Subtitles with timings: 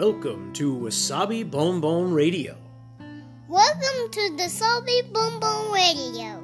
[0.00, 2.54] Welcome to Wasabi Bon Bon Radio.
[3.50, 6.40] Welcome to the Salty Boom Boom Radio.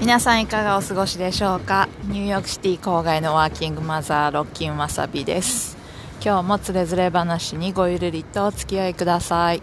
[0.00, 1.90] 皆さんいかがお過ごしでしょうか？
[2.04, 5.76] ニューヨークシティ郊外のワーキングマザーロッキンわさびです
[6.24, 9.60] 今日もつれづれ話にごゆるりとお付き合いください、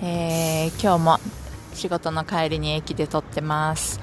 [0.00, 1.18] えー、今日も
[1.72, 4.00] 仕事の帰りに駅で撮ってます。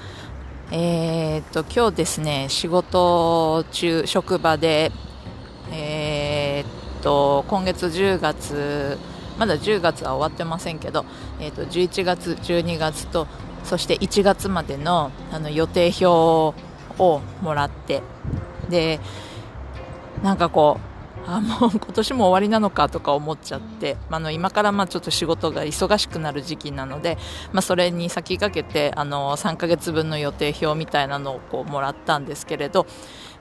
[0.72, 4.92] えー、っと今日ですね仕事中職場で
[5.72, 8.98] えー、っと今月10月
[9.36, 11.04] まだ10月は終わってませんけど、
[11.40, 13.26] えー、と11月、12月と
[13.64, 18.02] そして1月までのあの予定表をもらって
[18.68, 19.00] で
[20.22, 20.89] なんかこう
[21.26, 27.18] あもう 今年も終わりなのかとか思っちゃって、あの今からまあちょっと仕事が忙しくなる時期なので、
[27.52, 32.86] まあ、それに先駆けてあの3ヶ月分の予定表みたいなのをこうもらったんですけれど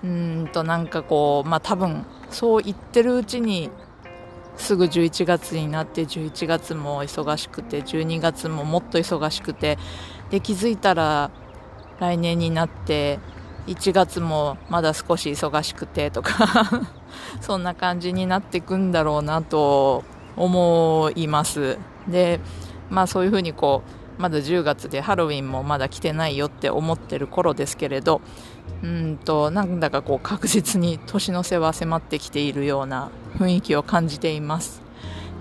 [0.03, 3.69] うんとなんかこう、まあ、多分そう言ってるうちに
[4.55, 9.77] すぐ11月になって11月も忙しくて12月ももっと忙しくて
[10.29, 11.31] で気づいたら
[11.99, 13.19] 来年になって
[13.67, 16.89] 1月もまだ少し忙しくてとか
[17.41, 20.03] そんな感じになっていくんだろうなと
[20.35, 21.77] 思います。
[22.07, 22.39] で
[22.89, 23.83] まあそういうふうにこ
[24.17, 28.21] うまだ10月でハロウィンもまだ来てないよって思ってる頃ですけれど
[28.83, 34.81] うんとなんだかこう確実に年の瀬は迫ってきているような雰囲気を感じています。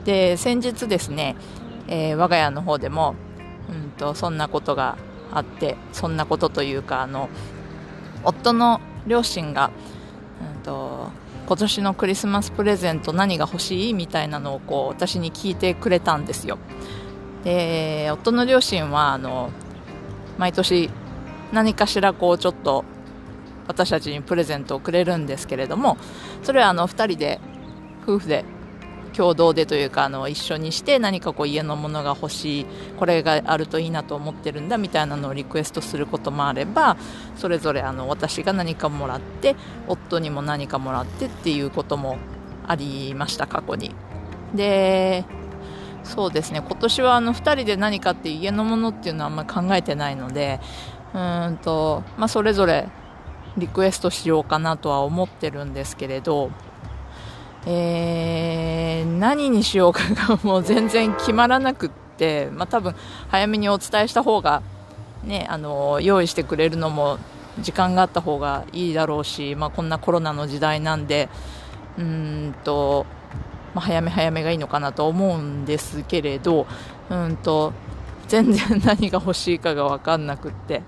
[0.04, 1.36] で先日ですね、
[1.88, 3.14] えー、我が家の方でも
[3.68, 4.96] うんとそんなことが
[5.32, 7.28] あってそんなことというかあの
[8.24, 9.70] 夫の両親が、
[10.56, 11.10] うんと、
[11.48, 16.58] 今年のクリスマスプレゼント何が欲しいみたいなのをこう私に聞いてくれたんですよ。
[17.42, 19.48] で夫の両親はあの
[20.36, 20.90] 毎年
[21.50, 22.84] 何かしらこうちょっと
[23.66, 25.96] 私たちにプレゼントをくれるんですけれども
[26.42, 27.40] それはあの2人で
[28.02, 28.44] 夫婦で
[29.18, 36.96] 共同でというかあの一緒にして何かこう家のものが欲しいこれがあるといいなと思ってるんだみたいなのをリクエストすることもあれば
[37.34, 39.56] それぞれあの私が何かもらって
[39.88, 42.16] 夫にも何かもらってっていうことも
[42.64, 43.92] ありました過去に。
[44.54, 45.24] で
[46.04, 46.62] そうですね。
[46.64, 50.60] 今年はあの2人で何かって家のものっていうのはあんまり考えてないので
[51.12, 52.88] うんと、まあ、それぞれ
[53.58, 56.52] リクエストしようかなとは思ってるんですけれど
[57.70, 62.94] えー、何にしようかがもう全然決まらなくって、まあ、多分
[63.28, 64.62] 早めにお伝えした方が、
[65.22, 67.18] ね、あの用意してくれるのも
[67.60, 71.28] 時間があった方がいいだろうし、まあ、こんなコロナの時代なんで
[71.98, 73.04] うんと、
[73.74, 76.66] まあ、早め早めがいいのかなと思うんですけれど
[77.10, 77.74] うんと
[78.28, 80.82] 全然何が欲しいかが分かんなくって。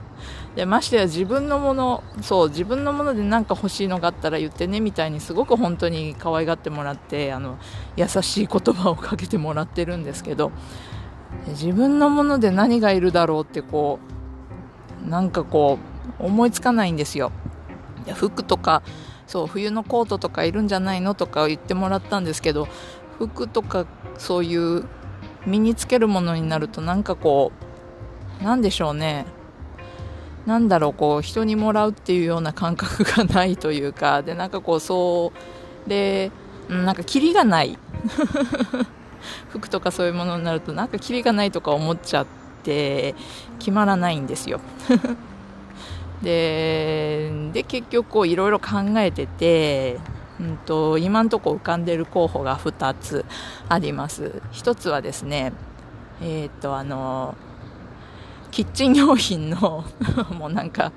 [0.54, 7.58] でましてや自分のものそう自分のもので何か欲しいのがあったら言ってねみたいにすごく本当に可愛がってもらってあの
[7.96, 10.50] 優しい言葉をかけてもらってるんですけど
[11.48, 14.00] 自分のもので何がいるだろうってこ
[15.06, 15.78] うなんかこ
[16.18, 17.30] う思いつかないんですよ
[18.14, 18.82] 服とか
[19.26, 22.66] そう冬のコートとかいるんじゃないのとか言ってもらったんですけど
[23.18, 23.86] 服とか
[24.18, 24.84] そういう
[25.46, 27.52] 身につけるものになるとなんかこ
[28.40, 29.26] うなんでしょうね。
[30.46, 35.32] なんだろうこう人にもらうっていうような感覚がないというかでなんかこうそ
[35.86, 36.32] うで
[36.68, 37.78] なんかキリがない。
[39.50, 42.26] 服とかそういうものになるとなんかキリがないとか思っちゃっ
[42.62, 43.14] て
[43.58, 44.60] 決まらないんですよ。
[46.22, 49.98] でで結局こういろいろ考えてて、
[50.40, 53.26] うんと、今のところ浮かんでる候補が2つ
[53.68, 54.40] あります。
[54.52, 55.52] 1つはですね
[56.22, 57.34] えっ、ー、とあの
[58.50, 59.84] キッチン用品の
[60.36, 60.92] もうなんか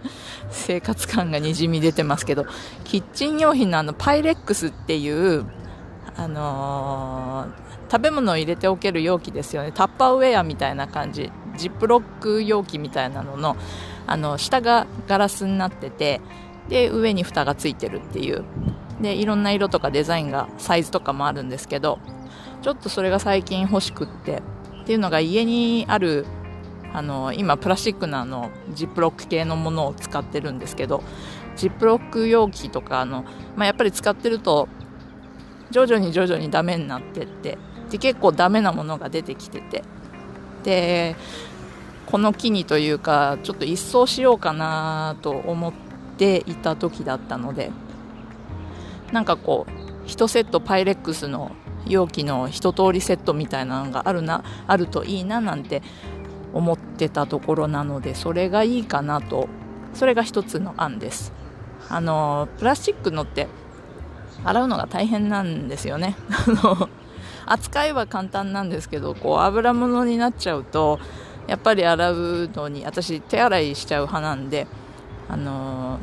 [0.49, 2.45] 生活感がにじみ出てますけど
[2.83, 5.45] キッチン用品のあのパイレックスっていう
[6.15, 9.71] あのー、食べ物を入れておける容器ですよね。
[9.71, 11.31] タッパーウェアみたいな感じ。
[11.57, 13.55] ジップロック容器みたいなのの
[14.07, 16.19] あの下がガラスになってて
[16.67, 18.43] で上に蓋がついてるっていう。
[19.01, 21.99] でいろんな色とかデザインがサイズとかもあるんですけど
[22.61, 24.41] ちょっとそれが最近欲しくって
[24.83, 26.25] っていうのが家にある
[26.93, 31.03] あの今プラスチックのあのジップロック系のものを使ってるんですけど
[31.55, 33.25] ジップロック容器とかの、
[33.55, 34.67] まあ、やっぱり使ってると
[35.71, 37.57] 徐々に徐々にダメになってって
[37.89, 39.83] で結構ダメなものが出てきてて
[40.63, 41.15] で
[42.05, 45.73] この機にというかちょっと一掃しようかなと思っ
[46.17, 47.71] ていた時だったので
[49.13, 51.51] なんかこう1セットパイレックスの
[51.87, 55.81] 容器の一通りセットみたいなのがあるなあるといいななんて
[56.53, 59.47] 思ってたところなのでそれがいいかなと。
[59.93, 61.31] それが一つの案です。
[61.89, 63.47] あのプラスチックのって
[64.43, 66.15] 洗うのが大変なんですよね。
[67.45, 70.99] 扱いは簡単なんですけどこう油物になっちゃうと
[71.45, 74.65] やっぱり洗うのに私手洗いしちゃう派なんで
[75.27, 75.99] あの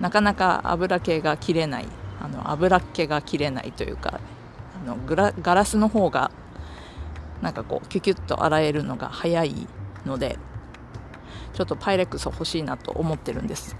[0.00, 1.86] なかなか油系が切れない。
[2.24, 4.18] あの油っ気が切れないというか
[4.82, 6.30] あのグラガラスの方が
[7.42, 9.68] なんかこうキュキュッと洗えるのが早い
[10.06, 10.38] ので
[11.52, 13.76] ちょっとパイレックス欲しいなと思ってるんです、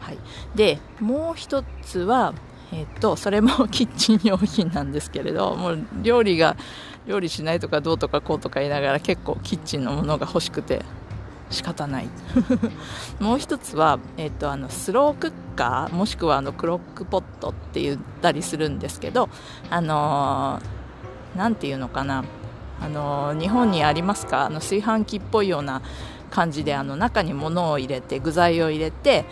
[0.00, 0.18] はい、
[0.56, 2.34] でもう一つは
[2.72, 6.56] えっとそれもキッチン用品なんですけれどもう料理が
[7.06, 10.82] 料理しないとかどうとかこうとか言いながら結構キッチンのものが欲しくて。
[11.50, 12.08] 仕方ない。
[13.20, 19.28] もう一つは、えっと、あのスロークッカーもしくはあのクロックポットって言ったりするんですけど
[19.68, 22.24] あのー、て言うのかな。
[22.82, 24.46] あの日本にありますか？
[24.46, 25.82] あの炊飯器っぽいような
[26.30, 29.26] 感じであの中に物を入れて具材を入れて、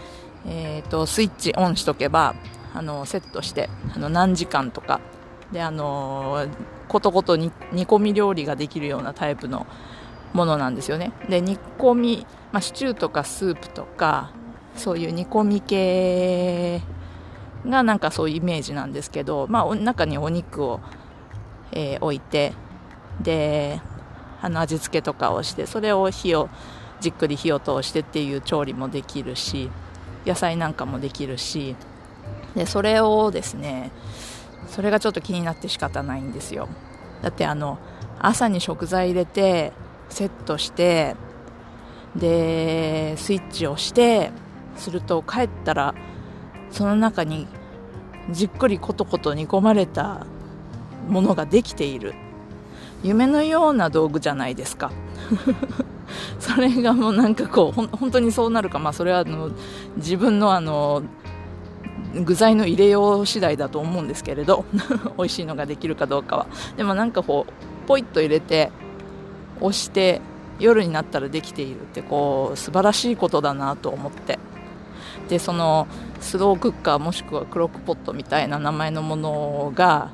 [0.46, 2.34] えーと、スイッチオンしとけば
[2.74, 5.00] あのセットしてあの何時間とか。
[5.52, 6.46] であの
[6.88, 9.66] ことこと煮込み料理ができるようなタイプの
[10.32, 11.12] ものなんですよね。
[11.28, 14.30] で煮込み、まあ、シチューとかスープとか
[14.76, 16.80] そういう煮込み系
[17.66, 20.80] がなんかそういうイメージなんですけど、まあ、中にお肉を、
[21.72, 22.52] えー、置いて
[23.20, 23.80] で
[24.40, 26.48] あの味付けとかをしてそれを火を
[27.00, 29.70] じっくり火を通してっていう調理もできるし
[30.26, 31.76] 野菜なんかもできるし
[32.54, 33.90] でそれをですね
[34.68, 36.68] それがちょっと気になって仕方ないんですよ。
[37.22, 37.78] だってあの
[38.20, 39.72] 朝に食材入れて
[40.08, 41.16] セットして
[42.16, 44.30] でスイッチをして
[44.76, 45.94] すると帰ったら
[46.70, 47.46] その中に
[48.30, 50.26] じっくりコトコト煮込まれた
[51.08, 52.14] ものができている。
[53.02, 54.90] 夢のような道具じゃないですか。
[56.40, 59.50] それがもうなんかこうほ本当にそうなるか、まあ、それはあの
[59.96, 61.02] 自分のあの
[62.14, 64.64] 具材の入れよう次第だと思うんですけれど
[65.18, 66.46] 美味しいのができるかどうかは。
[66.76, 68.72] でもなんかこうポイッと入れて
[69.60, 70.20] 押して
[70.58, 74.38] 夜になったらできているってこう素晴らしいことだなと思って。
[75.28, 75.86] でその
[76.20, 80.10] スロークッカーもしくはクロックポットみたいな名前のものが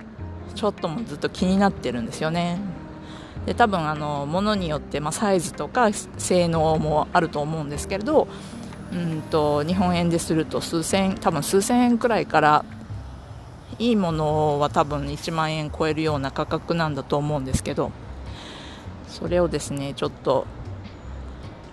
[0.55, 2.59] ちょっともずっと気になってるんですよね。
[3.47, 8.27] で多分あの物によって、まあ、サイズとか性能もあると思うんですけれど
[8.93, 12.65] うんと日本円ですると数千多分数千円くらいから
[13.79, 17.91] いいものは多分1万円超えるような価格なんだと思うんですけど
[19.15, 20.45] それをですねちょっと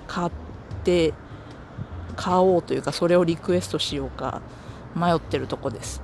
[0.08, 0.32] 買っ
[0.84, 1.12] て
[2.16, 4.44] 買おうというかそれをリクエストしようか
[4.96, 6.04] 迷ってるとこです。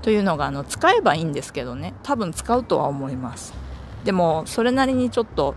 [0.00, 1.94] というのがあの使えばいいんですけどね。
[2.04, 3.52] 多分使うとは思います。
[4.04, 5.56] でもそれなりにちょっと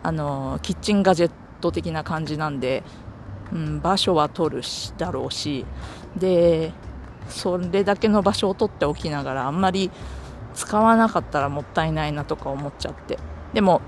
[0.00, 2.84] あのキッチンガジェット的な感じなんで、
[3.52, 5.66] うん、場所は取るしだろうし。
[6.16, 6.72] で
[7.28, 9.90] それだけの場所を取っておきながらあんまり
[10.54, 13.18] 使わなかったらもったいないなとか思っちゃって。
[13.52, 13.80] でも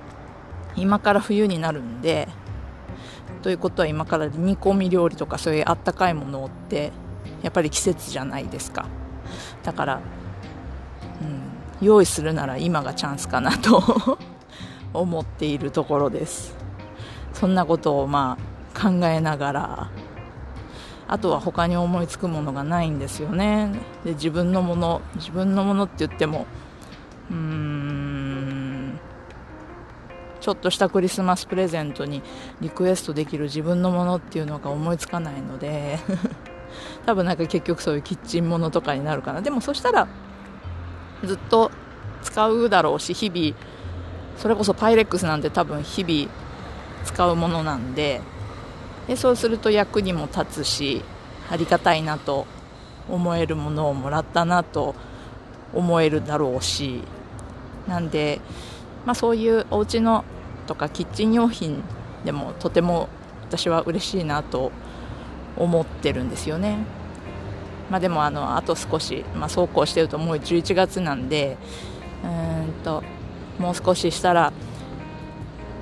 [0.80, 2.28] 今から冬になるんで
[3.42, 6.92] ということは今から煮込み料理とかそういうあったかいものって
[7.42, 8.86] やっぱり季節じゃないですか。
[9.62, 10.00] だから、
[11.20, 14.18] うん、用意するなら今がチャンスかなと
[14.92, 16.56] 思っているところです。
[17.32, 18.36] そんなことをま
[18.74, 19.90] あ考えながら
[21.06, 23.72] あとは他に思いつくものがないんですよね。
[24.04, 26.46] で自分のもの自分のものって言っても
[27.30, 27.87] うーん
[30.48, 32.22] ちょっとしたクリスマスプレゼントに
[32.62, 35.98] リクエストできる自分のものっていうのが思いつかないので
[37.04, 39.42] 多分なんか結局そういうキッチンものとかになるかな。
[39.42, 40.08] でもそしたら
[41.22, 41.70] ずっと
[42.22, 43.54] 使うだろうし日々
[44.38, 46.30] それこそパイレックスなんて多分日々
[47.04, 48.22] 使うものなんで
[49.06, 51.04] でそうすると役にも立つし
[51.50, 52.46] ありがたいなと
[53.10, 54.94] 思えるものをもらったなと
[55.74, 57.02] 思えるだろうし。
[57.86, 58.40] なんで、
[59.06, 60.24] まあ、そういうお家の
[60.68, 61.82] とかキッチン用品
[62.24, 63.08] でもとても
[63.42, 64.70] 私は嬉しいなと
[65.56, 66.76] 思ってるんですよね。
[67.90, 71.56] まあ、でもあのあと少し、まあ、そうこうしてるともう11月なんで
[72.22, 72.26] う
[72.68, 73.02] んと
[73.58, 74.52] もう少ししたら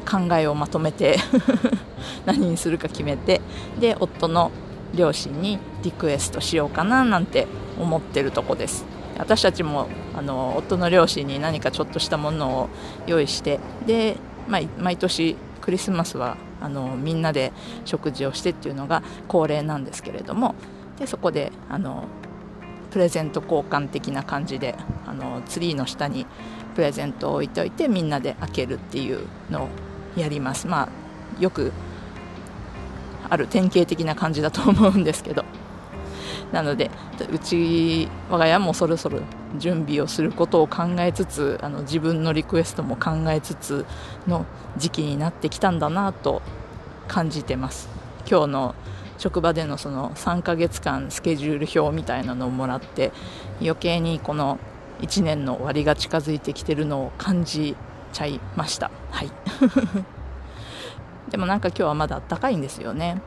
[0.09, 1.19] 考えをまとめて
[2.25, 3.41] 何にするか決めて
[3.81, 4.53] で夫の
[4.95, 8.85] 両親にリクエストしようかななんて思ってるとこです
[9.19, 12.69] 私たちもあの夫の両親に何かちょっとしたものを
[13.07, 14.17] 用意してで、
[14.49, 17.53] まあ、毎年クリスマスはあのみんなで
[17.85, 20.55] 食事をしてっていうのが恒例なんですけれども
[20.99, 22.05] でそこであの
[22.91, 24.75] プレゼント交換的な感じで
[25.07, 26.27] あのツリーの下に
[26.75, 29.69] プレゼントを置いておいてみんなで開けるっていうのを
[30.17, 30.67] やります。
[30.67, 30.89] まあ
[31.43, 31.73] よく
[33.29, 35.45] ある典型的な感じだと思うんですけど。
[36.53, 36.91] なので
[37.33, 39.21] うち我が家もそろそろ
[39.59, 43.87] 準備をすることを考えつつあの自分のリクエストも考えつつ
[44.27, 44.47] の
[44.77, 46.43] 時期になってきたんだなと
[47.09, 47.89] 感じてます。
[48.29, 48.75] 今日の
[49.19, 53.13] 職場でのその3ヶ月間スケジュール表みたいなのをもらって
[53.61, 54.59] 余計にこの
[55.01, 57.77] 1年の終わりが近づいてきてるのを感じ
[58.13, 58.91] ちゃいました。
[59.11, 59.31] はい。
[61.31, 63.21] でもなんか今日はまだ暖かいんですよね。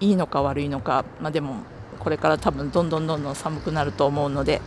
[0.00, 1.56] いいのか悪いのか、まあ、でも
[1.98, 4.60] これから多分どんどんどんどん寒くなると思うので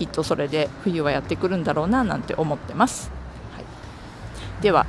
[0.00, 3.12] きっとそれで冬はやってくるんだろうななんて思ってます、
[3.54, 4.86] はい、では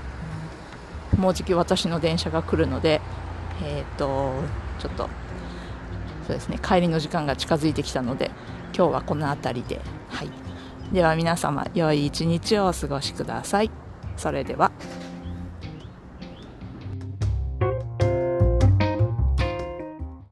[1.17, 3.01] もうじき私の電車が来るので
[3.61, 4.33] えっ、ー、と
[4.79, 5.09] ちょっと
[6.25, 8.31] そうですね帰りの時間が近づいてきたので
[8.73, 10.29] 今日はこの辺りではい。
[10.93, 13.71] では皆様良い一日をお過ごしください。
[14.17, 14.71] それでは。